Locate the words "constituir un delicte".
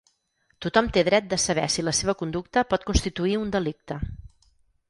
2.91-4.03